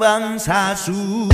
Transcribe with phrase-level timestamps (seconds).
[0.00, 1.28] 본방사수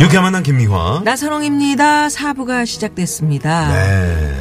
[0.00, 1.02] 유쾌한 만남 김미화.
[1.04, 2.08] 나선홍입니다.
[2.08, 3.68] 사부가 시작됐습니다.
[3.68, 4.34] 네.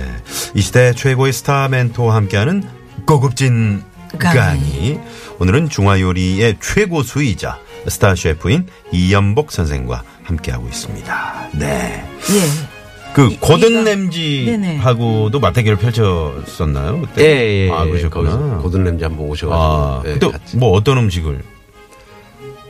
[0.54, 2.63] 이 시대 최고의 스타 멘토와 함께하는
[3.05, 3.84] 고급진
[4.18, 4.38] 강의.
[4.40, 5.02] 강의.
[5.40, 7.59] 오늘은 중화요리의 최고 수이자
[7.90, 11.49] 스타 셰프인 이연복 선생과 함께하고 있습니다.
[11.54, 12.04] 네.
[12.31, 13.13] 예.
[13.13, 17.02] 그 이- 고든 이가- 램지하고도 맞대결을 펼쳤었나요?
[17.02, 17.24] 그때?
[17.24, 17.90] 예, 예, 아, 예.
[17.90, 18.29] 그러셨구나.
[18.32, 19.55] 거기서 고든 램지 한번 오셔가지고.
[19.55, 20.57] 아, 예.
[20.57, 21.41] 뭐 어떤 음식을?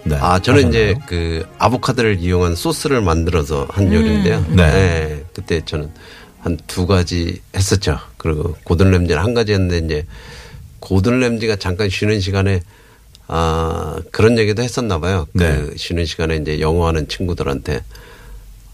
[0.04, 0.16] 네.
[0.22, 1.06] 아, 저는 이제 하셨나요?
[1.08, 4.46] 그 아보카도를 이용한 소스를 만들어서 한 요리인데요.
[4.50, 4.64] 네.
[4.64, 5.90] 예, 그때 저는
[6.42, 8.00] 한 두 가지 했었죠.
[8.16, 10.06] 그리고 고든 램지는 한 가지 했는데 이제
[10.80, 12.62] 고든 램지가 잠깐 쉬는 시간에
[13.28, 15.28] 아, 그런 얘기도 했었나 봐요.
[15.34, 15.56] 네.
[15.56, 17.84] 그 쉬는 시간에 이제 영어하는 친구들한테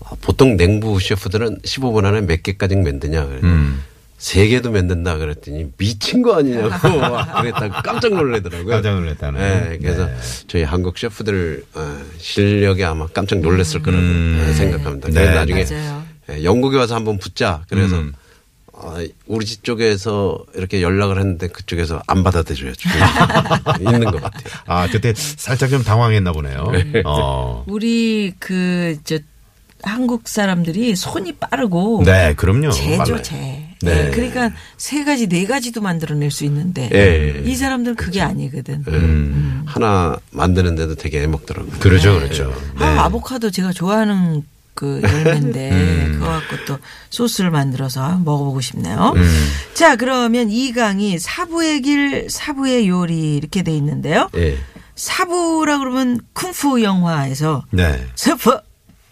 [0.06, 3.24] 아, 보통 냉부 셰프들은 15분 안에 몇 개까지 만드냐.
[3.44, 3.84] 음.
[4.24, 8.70] 세 개도 만든다 그랬더니 미친 거 아니냐고 막 그랬다가 깜짝 놀라더라고요.
[8.70, 9.40] 깜짝 놀랐다는.
[9.40, 10.16] 네, 그래서 네.
[10.48, 14.54] 저희 한국 셰프들 어, 실력이 아마 깜짝 놀랐을 거라고 음.
[14.56, 15.10] 생각합니다.
[15.10, 15.14] 네.
[15.14, 16.04] 그래서 나중에 맞아요.
[16.32, 17.66] 예, 영국에 와서 한번 붙자.
[17.68, 18.14] 그래서 음.
[18.74, 22.74] 어, 우리 집 쪽에서 이렇게 연락을 했는데 그쪽에서 안 받아들여요.
[23.80, 24.44] 있는 것 같아요.
[24.66, 26.72] 아, 그때 살짝 좀 당황했나 보네요.
[27.06, 27.64] 어.
[27.68, 29.20] 우리 그 저
[29.84, 32.70] 한국 사람들이 손이 빠르고 네, 그럼요.
[32.98, 33.22] 빨라요.
[33.22, 33.36] 제.
[33.36, 33.76] 네.
[33.82, 34.12] 네.
[34.12, 37.44] 그러니까 세 가지 네 가지도 만들어낼 수 있는데 예.
[37.46, 38.86] 이 사람들은 그게 아니거든.
[38.88, 39.64] 예.
[39.70, 41.80] 하나 만드는데도 되게 애먹더라고요.
[41.80, 42.54] 그러죠, 그렇죠.
[42.80, 42.86] 네.
[42.86, 44.44] 아, 아보카도 제가 좋아하는
[44.84, 46.12] 그 열매인데 음.
[46.14, 46.78] 그거 갖고 또
[47.10, 49.14] 소스를 만들어서 먹어보고 싶네요.
[49.16, 49.50] 음.
[49.74, 54.30] 자 그러면 이 강의 사부의 길 사부의 요리 이렇게 돼 있는데요.
[54.36, 54.58] 예.
[54.96, 58.06] 사부라 그러면 쿵푸 영화에서 네.
[58.16, 58.60] 师傅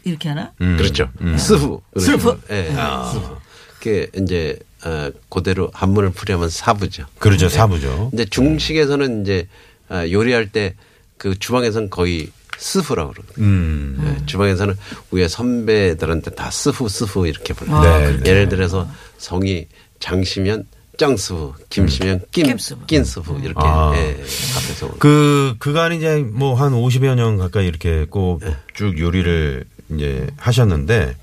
[0.03, 0.51] 이렇게 하나?
[0.59, 0.75] 음.
[0.75, 1.09] 그렇죠.
[1.21, 1.37] 음.
[1.38, 1.79] 师傅.
[1.97, 2.41] 师傅.
[2.51, 2.65] 예.
[3.13, 3.38] 师傅.
[3.79, 7.05] 그게 이제 어, 그대로 한문을 풀이하면 사부죠.
[7.17, 7.47] 그렇죠.
[7.47, 8.09] 사부죠.
[8.09, 9.47] 근데 중식에서는 이제
[9.87, 10.75] 아, 요리할 때
[11.21, 12.31] 그 주방에서는 거의
[12.61, 13.45] 师傅라고 그러거든요.
[13.45, 14.16] 음.
[14.22, 14.75] 예, 주방에서는
[15.09, 17.75] 위에 선배들한테 다 师傅 师傅 이렇게 불러요.
[17.75, 18.29] 아, 네.
[18.29, 19.66] 예를 들어서 성이
[19.99, 20.66] 장시면
[20.97, 22.85] 张师傅, 김시면 金, 金师傅.
[22.85, 23.91] 金师傅 이렇게 아.
[23.95, 31.16] 예, 앞에서 그, 그간 이제 뭐 한 50여 년 가까이 이렇게 꼭쭉 요리를 이제 하셨는데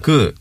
[0.00, 0.34] 그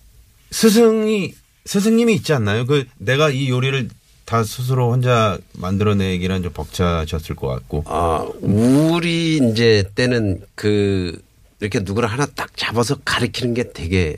[0.51, 1.33] 스승이,
[1.65, 2.65] 스승님이 있지 않나요?
[2.65, 3.89] 그 내가 이 요리를
[4.27, 7.85] 다 스스로 혼자 만들어내기란 좀 벅차셨을 것 같고.
[7.87, 11.17] 아, 우리 이제 때는 그
[11.61, 14.17] 이렇게 누구를 하나 딱 잡아서 가리키는 게 되게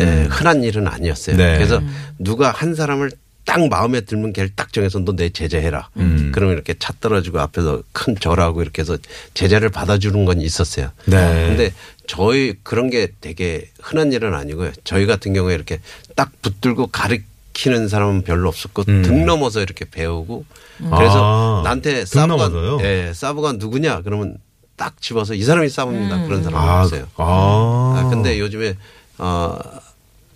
[0.00, 1.36] 예, 흔한 일은 아니었어요.
[1.36, 1.54] 네.
[1.58, 1.80] 그래서
[2.18, 3.12] 누가 한 사람을
[3.44, 5.90] 딱 마음에 들면 걔를 딱 정해서 너 내 제자해라.
[5.98, 6.32] 음.
[6.34, 8.98] 그러면 이렇게 차 떨어지고 앞에서 큰 절하고 이렇게 해서
[9.34, 10.90] 제자를 받아주는 건 있었어요.
[11.06, 11.46] 네.
[11.48, 11.72] 근데
[12.08, 14.72] 저희 그런 게 되게 흔한 일은 아니고요.
[14.82, 15.78] 저희 같은 경우에 이렇게
[16.16, 17.18] 딱 붙들고 가르
[17.60, 19.02] 치는 사람은 별로 없었고 음.
[19.02, 20.46] 등 넘어서 이렇게 배우고
[20.78, 22.50] 그래서 아, 나한테 등 사부가?
[22.80, 24.38] 예, 사부가 누구냐 그러면
[24.76, 26.24] 딱 집어서 이 사람이 사부입니다.
[26.24, 27.06] 그런 사람은 아, 없어요.
[27.16, 27.96] 아.
[27.98, 28.76] 아, 근데 요즘에
[29.18, 29.58] 어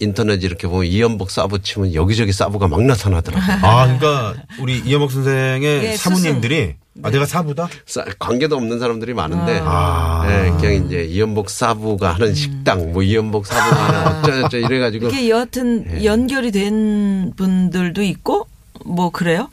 [0.00, 3.56] 인터넷 이렇게 보면 이연복 사부 치면 여기저기 사부가 막 나타나더라고요.
[3.62, 7.69] 아, 그러니까 우리 이현복 선생의 예, 사모님들이 아, 내가 사부다?
[7.87, 10.25] 싸- 관계도 없는 사람들이 많은데 아.
[10.28, 15.84] 예, 그냥 이제 이연복 사부가 하는 식당 뭐 이연복 사부가 하는 어쩌저쩌 이래가지고 이게 여하튼
[16.00, 16.05] 예.
[16.05, 18.47] 연결이 된 분들도 있고
[18.84, 19.49] 뭐 그래요?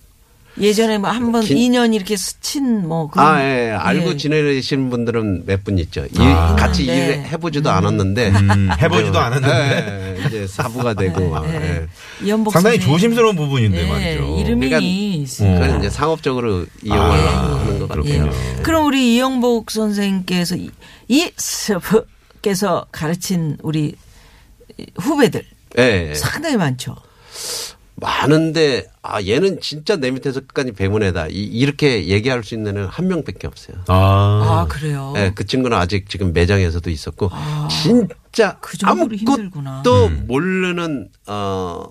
[0.60, 4.18] 예전에 뭐 한번 긴- 2년 이렇게 스친 뭐 그런 아, 예, 알고 예.
[4.18, 6.02] 지내신 분들은 몇 분 있죠.
[6.12, 6.56] 일- 아.
[6.56, 6.94] 같이 네.
[7.08, 8.30] 일 해보지도 않았는데.
[8.32, 10.18] 음, 해보지도 않았는데.
[10.22, 11.46] 예, 이제 사부가 되고 막.
[11.54, 11.88] 예.
[12.22, 12.80] 이연복 상당히.
[12.82, 14.38] 조심스러운 부분인데 예, 말이죠.
[14.42, 14.80] 이름이 그러니까
[15.22, 15.60] 있으니까.
[15.68, 18.04] 그건 이제 상업적으로 이용을 아, 하는 것 같아요.
[18.04, 18.32] 그렇군요.
[18.64, 20.70] 그럼 우리 이영복 선생께서 이-
[21.08, 23.96] 이 스프께서 가르친 우리
[25.00, 25.44] 후배들
[25.78, 26.14] 예, 예.
[26.16, 26.96] 상당히 많죠.
[27.96, 31.28] 많은데, 아, 얘는 진짜 내 밑에서 끝까지 배문에다.
[31.28, 33.78] 이- 이렇게 얘기할 수 있는 애는 한 명밖에 없어요.
[33.88, 33.94] 아.
[33.94, 35.14] 아, 그래요.
[35.18, 37.30] 예, 그 친구는 아직 지금 매장에서도 있었고,
[37.70, 39.72] 진짜 그 정도로 힘들구나.
[39.84, 40.24] 아무것도 음.
[40.28, 41.84] 모르는, 어,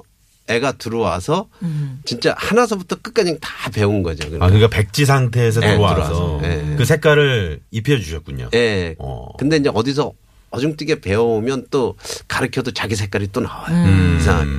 [0.50, 2.00] 애가 들어와서 음.
[2.04, 4.26] 진짜 하나서부터 끝까지 다 배운 거죠.
[4.40, 6.38] 아, 그러니까 백지 상태에서 네, 들어와서 들어와서.
[6.42, 6.74] 네.
[6.76, 8.50] 그 색깔을 입혀주셨군요.
[8.54, 8.96] 예.
[8.98, 9.28] 어.
[9.38, 10.12] 근데 이제 어디서
[10.50, 11.94] 어중뜨게 배워오면 또
[12.26, 13.72] 가르쳐도 자기 색깔이 또 나와요.
[13.72, 14.18] 음.
[14.20, 14.50] 이상하게.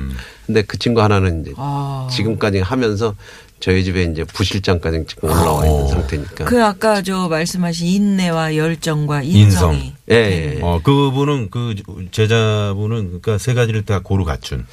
[0.46, 2.08] 근데 그 친구 하나는 이제 아.
[2.10, 3.14] 지금까지 하면서
[3.62, 6.46] 저희 집에 이제 부실장까지 지금 올라와 있는 상태니까.
[6.46, 9.74] 그 아까 저 말씀하신 인내와 열정과 인성.
[9.74, 9.94] 인성이.
[10.10, 10.60] 예, 예.
[10.60, 11.76] 어, 그분은 그
[12.10, 14.66] 제자분은 그러니까 세 가지를 다 고루 갖춘.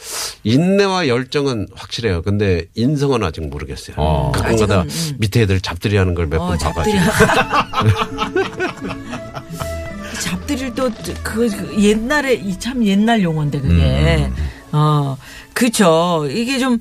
[0.43, 2.23] 인내와 열정은 확실해요.
[2.23, 3.95] 근데 인성은 아직 모르겠어요.
[3.99, 4.31] 어.
[4.33, 5.17] 가끔가다 아직은, 음.
[5.19, 6.97] 밑에 애들 잡들이 하는 걸 몇번 어, 잡들이.
[6.97, 7.59] 봐가지고.
[10.19, 14.25] 잡들이를 또그 옛날에 이참 옛날 용어인데 그게.
[14.25, 14.35] 음.
[14.71, 15.15] 어,
[15.53, 16.27] 그쵸.
[16.27, 16.79] 이게 좀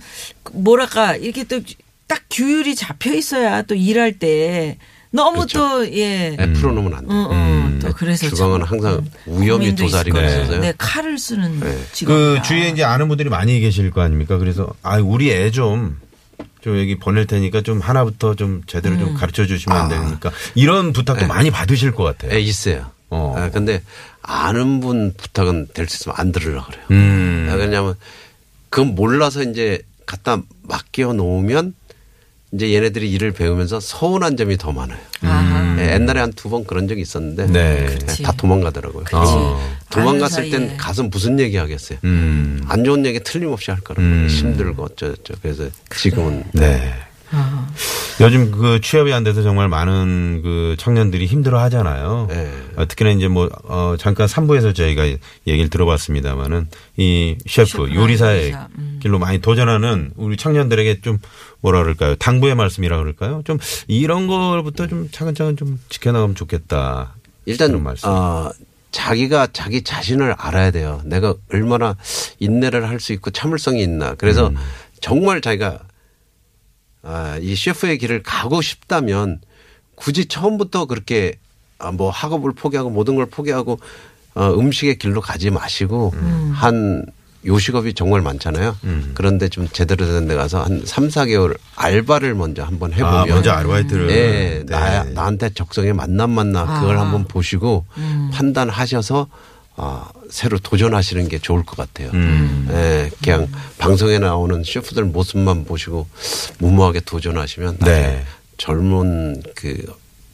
[0.52, 1.60] 뭐랄까 이렇게 또
[2.08, 4.78] 딱 규율이 잡혀 있어야 또 일할 때
[5.10, 5.58] 너무 그렇죠.
[5.58, 6.37] 또 예.
[6.38, 7.14] 애 풀어놓으면 안 돼.
[7.14, 7.78] 응, 응.
[7.81, 8.31] 또 그래서 음.
[8.31, 10.46] 주방은 참, 항상 음, 위험이 도사리가 있을 있어서요.
[10.49, 10.60] 거예요.
[10.62, 11.78] 네, 칼을 쓰는 네.
[11.93, 12.43] 직업이야.
[12.43, 14.37] 그 주위에 이제 아는 분들이 많이 계실 거 아닙니까?
[14.38, 16.00] 그래서 아 우리 애 좀
[16.60, 18.99] 좀 여기 보낼 테니까 좀 하나부터 좀 제대로 음.
[19.00, 20.32] 좀 가르쳐 주시면 안 됩니까?
[20.56, 22.32] 이런 부탁도 많이 받으실 것 같아요.
[22.34, 22.90] 예, 있어요.
[23.10, 23.32] 어.
[23.37, 23.81] 아, 근데
[24.22, 26.84] 아는 분 부탁은 될 수 있으면 안 들으려고 그래요.
[26.90, 27.49] 음.
[27.49, 27.94] 아, 왜냐하면
[28.70, 31.75] 그건 몰라서 이제 갖다 맡겨 놓으면
[32.52, 34.98] 이제 얘네들이 일을 배우면서 서운한 점이 더 많아요.
[35.22, 35.76] 아하.
[35.80, 37.98] 예, 옛날에 한 두 번 그런 적이 있었는데 네.
[38.22, 39.04] 다 도망가더라고요.
[39.12, 39.76] 어.
[39.90, 40.76] 도망갔을 땐.
[40.78, 41.98] 가서 무슨 얘기 하겠어요.
[42.04, 42.62] 음.
[42.68, 44.26] 안 좋은 얘기 틀림없이 할 거라고 음.
[44.30, 46.92] 힘들고 어쩌저쩌 그래서 지금은 네.
[47.32, 47.69] 어.
[48.20, 52.26] 요즘 그 취업이 안 돼서 정말 많은 그 청년들이 힘들어 하잖아요.
[52.28, 52.52] 네.
[52.76, 55.06] 어, 특히나 이제 뭐, 어, 잠깐 3부에서 저희가
[55.46, 58.98] 얘기를 들어봤습니다만은 이 셰프, 셰프나 요리사의 요리사, 음.
[59.00, 61.19] 길로 많이 도전하는 우리 청년들에게 좀
[61.60, 62.16] 뭐라 그럴까요?
[62.16, 63.42] 당부의 말씀이라 그럴까요?
[63.44, 67.14] 좀 이런 걸부터 좀 차근차근 좀 지켜나가면 좋겠다.
[67.46, 68.08] 일단 말씀.
[68.08, 68.50] 어,
[68.90, 71.00] 자기가 자기 자신을 알아야 돼요.
[71.04, 71.94] 내가 얼마나
[72.40, 74.14] 인내를 할 수 있고 참을성이 있나.
[74.14, 74.56] 그래서 음.
[75.00, 75.78] 정말 자기가
[77.02, 79.40] 아, 이 셰프의 길을 가고 싶다면
[79.94, 81.34] 굳이 처음부터 그렇게
[81.78, 83.78] 아, 뭐 학업을 포기하고 모든 걸 포기하고
[84.34, 86.12] 어, 음식의 길로 가지 마시고
[86.54, 87.04] 한
[87.46, 88.76] 요식업이 정말 많잖아요.
[88.84, 89.12] 음.
[89.14, 93.52] 그런데 좀 제대로 된 데 가서 한 3, 4개월 알바를 먼저 한번 해보면 아, 먼저
[93.52, 94.10] 아르바이트를.
[94.10, 94.64] 예, 네.
[94.66, 97.02] 나, 나한테 적성에 맞나 맞나 그걸 아.
[97.02, 97.86] 한번 보시고
[98.32, 99.28] 판단하셔서
[99.80, 102.10] 아, 새로 도전하시는 게 좋을 것 같아요.
[102.12, 102.69] 음.
[102.72, 103.48] 예, 그냥
[103.78, 106.08] 방송에 나오는 셰프들 모습만 보시고
[106.58, 108.25] 무모하게 도전하시면 네.
[108.58, 109.80] 젊은 그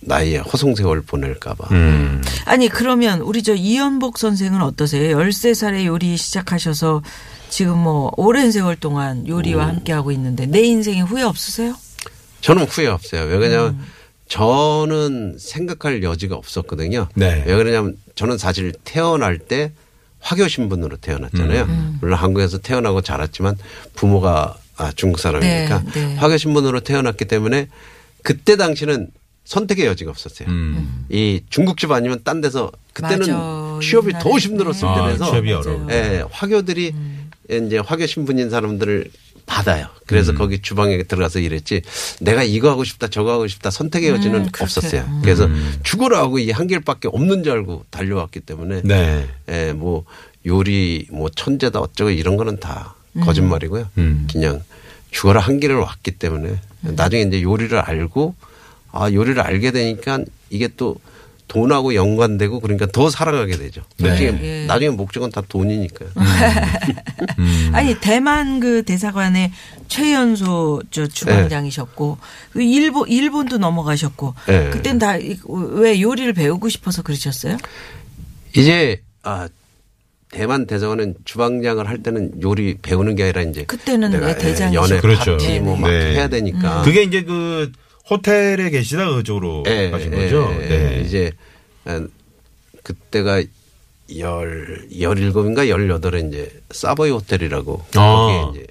[0.01, 1.69] 나이에 허송세월 보낼까봐.
[1.73, 2.23] 음.
[2.47, 5.17] 아니 그러면 우리 저 이연복 선생은 어떠세요?
[5.19, 7.03] 13살에 요리 시작하셔서
[7.51, 11.75] 지금 뭐 오랜 세월 동안 요리와 함께 하고 있는데 내 인생에 후회 없으세요?
[12.41, 13.23] 저는 후회 없어요.
[13.23, 13.87] 왜 그러냐면 음.
[14.29, 17.09] 저는 생각할 여지가 없었거든요.
[17.15, 17.45] 네.
[17.47, 19.73] 왜 그러냐면 저는 사실 태어날 때
[20.21, 21.63] 화교 신분으로 태어났잖아요.
[21.65, 21.99] 음.
[22.01, 23.57] 물론 한국에서 태어나고 자랐지만
[23.95, 26.15] 부모가 아, 중국 사람이니까 네, 네.
[26.17, 27.69] 화교 신분으로 태어났기 때문에
[28.23, 29.09] 그때 당시는
[29.45, 30.49] 선택의 여지가 없었어요.
[30.49, 31.05] 음.
[31.11, 33.79] 이 중국집 아니면 딴 데서 그때는 맞아.
[33.83, 34.37] 취업이 더 옛날에.
[34.39, 35.31] 힘들었을 아, 때라서.
[35.31, 35.87] 어려워.
[35.91, 36.95] 예, 화교들이
[37.51, 39.11] 이제 화교 신분인 사람들을
[39.47, 39.87] 받아요.
[40.07, 40.39] 그래서 음.
[40.39, 41.83] 거기 주방에 들어가서 일했지.
[42.21, 44.49] 내가 이거 하고 싶다, 저거 하고 싶다 선택의 여지는 음.
[44.61, 45.21] 없었어요.
[45.23, 45.49] 그래서
[45.83, 49.29] 죽으라 하고 이 한 길밖에 없는 줄 알고 달려왔기 때문에 네.
[49.49, 50.05] 예, 뭐
[50.47, 53.89] 요리 뭐 천재다 어쩌고 이런 거는 다 거짓말이고요.
[53.99, 54.27] 음.
[54.31, 54.63] 그냥
[55.11, 58.35] 죽어라 한 길을 왔기 때문에 나중에 이제 요리를 알고
[58.93, 60.21] 아 요리를 알게 되니까
[60.51, 60.97] 이게 또
[61.49, 63.83] 돈하고 연관되고 그러니까 더 사랑하게 되죠.
[63.99, 64.09] 네.
[64.09, 64.67] 나중에 예.
[64.67, 66.09] 나중에 목적은 다 돈이니까요.
[67.39, 67.71] 음.
[67.75, 69.53] 아니 대만 그 대사관의
[69.89, 72.19] 최연소 저 주방장이셨고
[72.53, 74.71] 그 일본 일본도 넘어가셨고 네.
[74.71, 77.57] 그땐 다 왜 요리를 배우고 싶어서 그러셨어요?
[78.57, 79.49] 이제 아
[80.31, 84.75] 대만 대사관은 주방장을 할 때는 요리 배우는 게 아니라 이제 그때는 내가 왜 대장이셨고.
[84.75, 85.33] 연애 그렇죠.
[85.37, 86.15] 파티 뭐막 네.
[86.15, 87.71] 해야 되니까 그게 이제 그
[88.09, 90.55] 호텔에 계시다 그쪽으로 예, 가신 예, 거죠?
[90.63, 91.03] 예, 네.
[91.05, 91.33] 이제
[91.85, 92.05] 아,
[92.83, 93.43] 그때가
[94.19, 98.01] 열 열일곱인가 열여덟에 이제 사보이 호텔이라고 아.
[98.01, 98.67] 거기에 이제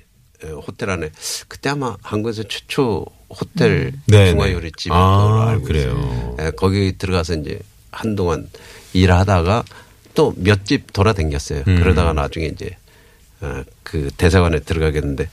[0.45, 1.09] 예, 호텔 안에
[1.47, 4.95] 그때 아마 한국에서 최초 호텔 네, 중화요리집인 네.
[4.95, 6.35] 아, 알고 그래요.
[6.39, 7.59] 예, 거기 들어가서 이제
[7.91, 8.47] 한동안
[8.93, 9.63] 일하다가
[10.13, 11.63] 또 몇 집 돌아다녔어요.
[11.67, 11.75] 음.
[11.81, 12.77] 그러다가 나중에 이제
[13.41, 15.27] 어, 그 대사관에 들어가겠는데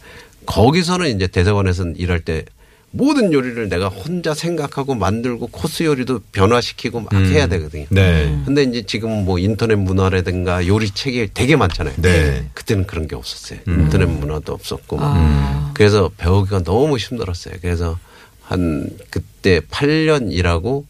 [0.47, 2.47] 거기서는 이제 대사관에서는 일할 때
[2.93, 7.87] 모든 요리를 내가 혼자 생각하고 만들고 코스 요리도 변화시키고 막 해야 되거든요.
[7.91, 8.37] 네.
[8.45, 11.95] 근데 이제 지금 뭐 인터넷 문화라든가 요리 책이 되게 많잖아요.
[11.99, 12.49] 네.
[12.55, 13.61] 그때는 그런 게 없었어요.
[13.67, 14.97] 인터넷 문화도 없었고.
[14.97, 15.13] 막.
[15.17, 15.71] 아.
[15.75, 17.55] 그래서 배우기가 너무 힘들었어요.
[17.61, 17.99] 그래서
[18.43, 20.85] 한 그때 8년 일하고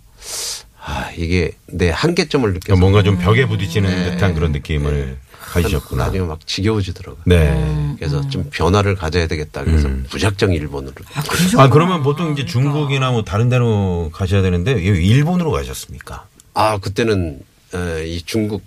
[0.82, 5.18] 아, 이게 내 한계점을 그러니까 뭔가 좀 벽에 부딪히는 듯한 그런 느낌을
[5.50, 6.06] 가지셨구나.
[6.06, 7.22] 나중에 막 지겨워지더라고요.
[7.26, 7.94] 네.
[7.98, 9.64] 그래서 좀 변화를 가져야 되겠다.
[9.64, 10.94] 그래서 무작정 일본으로.
[11.14, 11.62] 아, 그러셨구나.
[11.62, 16.26] 아, 그러면 보통 이제 중국이나 뭐 다른 데로 가셔야 되는데 왜 일본으로 가셨습니까?
[16.54, 17.40] 아, 그때는
[17.74, 18.62] 에, 이 중국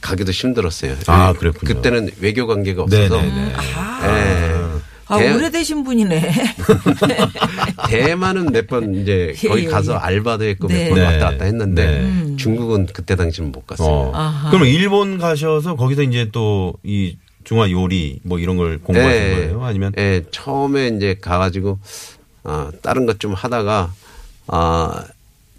[0.00, 0.96] 가기도 힘들었어요.
[1.06, 1.74] 아, 예, 그랬군요.
[1.74, 3.52] 그때는 외교 관계가 없어서 네네네.
[4.02, 4.63] 예.
[5.14, 6.32] 아, 대- 오래되신 분이네.
[7.88, 9.96] 대만은 몇 번 이제 예, 거기 예, 가서 예.
[9.98, 10.84] 알바도 했고 네.
[10.88, 11.04] 몇번 네.
[11.04, 12.36] 왔다 갔다 했는데 네.
[12.36, 14.12] 중국은 그때 당시는 못 갔어요.
[14.14, 14.48] 어.
[14.50, 19.64] 그럼 일본 가셔서 거기서 이제 또 이 중화 요리 뭐 이런 걸 공부하신 예, 거예요?
[19.64, 21.78] 아니면 예, 처음에 이제 가가지고
[22.44, 23.92] 어, 다른 것 좀 하다가
[24.46, 25.04] 아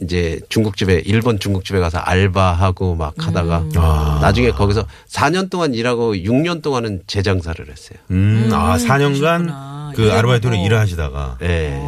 [0.02, 3.72] 이제 중국집에 일본 중국집에 가서 알바하고 막 하다가 음.
[3.78, 4.20] 아.
[4.22, 7.98] 나중에 거기서 4년 동안 일하고 6년 동안은 재장사를 했어요.
[8.12, 9.94] 음, 아, 4년간 그러시구나.
[9.96, 10.12] 그.
[10.12, 11.82] 아르바이트로 일을 하시다가 예.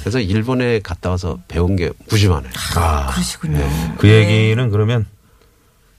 [0.00, 2.52] 그래서 일본에 갔다 와서 배운 게 무지 많아요.
[2.76, 3.68] 아, 그러시군요.
[3.98, 5.06] 그 얘기는 그러면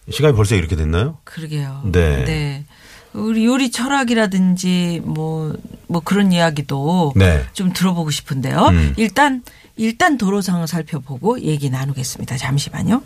[0.10, 1.18] 시간이 벌써 이렇게 됐나요?
[1.25, 1.82] 그러게요.
[1.92, 2.63] 네.
[3.13, 5.54] 우리 요리 철학이라든지 뭐,
[5.88, 7.44] 뭐 그런 이야기도 네.
[7.54, 8.68] 좀 들어보고 싶은데요.
[8.68, 8.94] 음.
[8.98, 9.42] 일단,
[9.77, 12.38] 일단 도로 상황 살펴보고 얘기 나누겠습니다.
[12.38, 13.03] 잠시만요.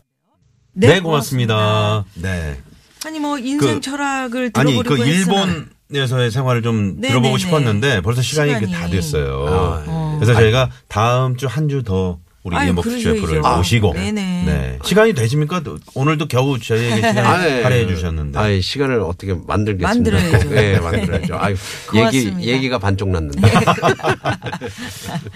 [0.74, 2.06] 네, 고맙습니다.
[2.16, 2.60] 네.
[3.06, 7.38] 아니 뭐 인생 그- 철학을 아니, 들어보려고 그 했으나 일본 에서의 생활을 좀 네, 들어보고
[7.38, 8.72] 네, 싶었는데 벌써 시간이, 시간이.
[8.72, 9.46] 다 됐어요.
[9.48, 10.18] 아, 어.
[10.20, 12.86] 그래서 저희가 다음 주 한 주 더 우리 아유, 이현복.
[12.86, 14.44] 셰프를 아, 모시고 네네.
[14.46, 14.80] 네.
[14.84, 15.60] 시간이 되십니까?
[15.60, 17.64] 또 오늘도 겨우 저희에게 시간 아, 예.
[17.64, 18.40] 할애해 주셨는데.
[18.40, 19.88] 아, 시간을 어떻게 만들겠습니다.
[20.12, 20.50] 만들어야죠.
[20.50, 21.36] 네, 만들어야죠.
[21.38, 21.56] 아유,
[21.96, 22.42] 얘기 고맙습니다.
[22.42, 23.42] 얘기가 반쪽 났는데.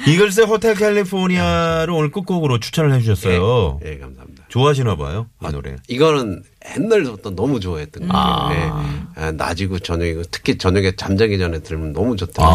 [0.07, 3.79] 이글스의 호텔 캘리포니아를 오늘 끝곡으로 추천을 해 주셨어요.
[3.85, 4.43] 예, 감사합니다.
[4.47, 5.27] 좋아하시나 봐요.
[5.43, 5.75] 이 노래.
[5.87, 6.43] 이거는
[6.77, 8.49] 옛날부터 너무 좋아했던 거예요.
[8.51, 9.21] 예.
[9.21, 12.47] 아, 낮이고 저녁이고 특히 저녁에 잠자기 전에 들으면 너무 좋더라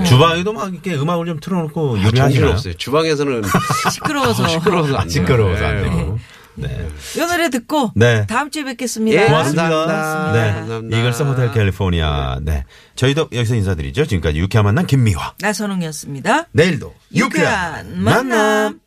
[0.00, 2.50] 아, 주방에도 막 이렇게 음악을 좀 틀어놓고 아, 정신 요리하시나요?
[2.50, 2.74] 없어요.
[2.74, 3.42] 주방에서는
[3.92, 4.48] 시끄러워서.
[4.48, 5.08] 시끄러워서 안.
[5.08, 5.82] 시끄러워서 안 예.
[5.82, 6.18] 되고.
[6.60, 6.88] 네.
[7.14, 8.26] 이 노래 듣고 네.
[8.26, 9.22] 다음 주에 뵙겠습니다.
[9.22, 9.68] 예, 고맙습니다.
[9.68, 10.32] 감사합니다.
[10.32, 10.52] 네.
[10.54, 10.98] 감사합니다.
[10.98, 12.38] 이글스 호텔 캘리포니아.
[12.42, 12.64] 네.
[12.96, 14.06] 저희도 여기서 인사드리죠.
[14.06, 15.34] 지금까지 유쾌한 만남 김미화.
[15.40, 16.48] 나선홍이었습니다.
[16.52, 18.80] 내일도 유쾌한 만남.